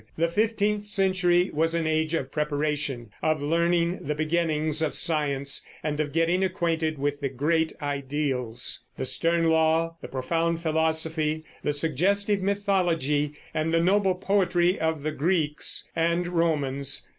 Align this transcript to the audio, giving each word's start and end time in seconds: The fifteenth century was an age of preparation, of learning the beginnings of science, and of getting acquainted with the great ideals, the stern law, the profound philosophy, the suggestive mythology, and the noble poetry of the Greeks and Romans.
The 0.17 0.27
fifteenth 0.27 0.87
century 0.87 1.51
was 1.53 1.75
an 1.75 1.85
age 1.85 2.15
of 2.15 2.31
preparation, 2.31 3.11
of 3.21 3.39
learning 3.39 3.99
the 4.07 4.15
beginnings 4.15 4.81
of 4.81 4.95
science, 4.95 5.63
and 5.83 5.99
of 5.99 6.11
getting 6.11 6.43
acquainted 6.43 6.97
with 6.97 7.19
the 7.19 7.29
great 7.29 7.71
ideals, 7.83 8.79
the 8.97 9.05
stern 9.05 9.49
law, 9.51 9.97
the 10.01 10.07
profound 10.07 10.59
philosophy, 10.59 11.43
the 11.63 11.71
suggestive 11.71 12.41
mythology, 12.41 13.33
and 13.53 13.71
the 13.71 13.79
noble 13.79 14.15
poetry 14.15 14.79
of 14.79 15.03
the 15.03 15.11
Greeks 15.11 15.87
and 15.95 16.25
Romans. 16.25 17.07